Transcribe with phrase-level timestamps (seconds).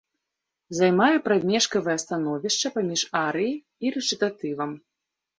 [0.77, 3.55] Займае прамежкавае становішча паміж арыяй
[3.89, 4.71] і рэчытатывам.